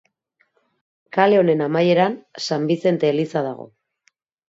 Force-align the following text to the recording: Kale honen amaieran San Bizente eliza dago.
Kale 1.17 1.37
honen 1.43 1.63
amaieran 1.67 2.17
San 2.49 2.69
Bizente 2.73 3.15
eliza 3.15 3.49
dago. 3.53 3.73